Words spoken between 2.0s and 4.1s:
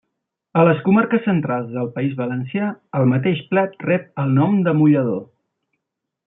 Valencià el mateix plat rep